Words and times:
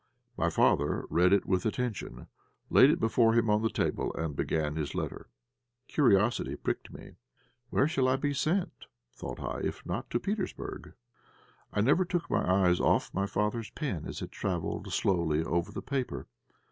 My 0.35 0.49
father 0.49 1.05
read 1.11 1.31
it 1.31 1.45
with 1.45 1.63
attention, 1.63 2.25
laid 2.71 2.89
it 2.89 2.99
before 2.99 3.33
him 3.35 3.51
on 3.51 3.61
the 3.61 3.69
table, 3.69 4.11
and 4.15 4.35
began 4.35 4.75
his 4.75 4.95
letter. 4.95 5.29
Curiosity 5.87 6.55
pricked 6.55 6.91
me. 6.91 7.17
"Where 7.69 7.87
shall 7.87 8.07
I 8.07 8.15
be 8.15 8.33
sent," 8.33 8.87
thought 9.13 9.39
I, 9.39 9.59
"if 9.63 9.85
not 9.85 10.09
to 10.09 10.19
Petersburg?" 10.19 10.93
I 11.71 11.81
never 11.81 12.03
took 12.03 12.31
my 12.31 12.65
eyes 12.67 12.79
off 12.79 13.13
my 13.13 13.27
father's 13.27 13.69
pen 13.69 14.05
as 14.07 14.23
it 14.23 14.31
travelled 14.31 14.91
slowly 14.91 15.43
over 15.43 15.71
the 15.71 15.83
paper. 15.83 16.25